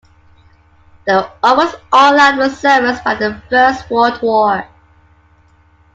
They 1.05 1.13
were 1.13 1.29
almost 1.43 1.75
all 1.93 2.19
out 2.19 2.41
of 2.41 2.55
service 2.55 2.99
by 3.05 3.13
the 3.13 3.39
First 3.51 3.87
World 3.91 4.19
War. 4.23 4.67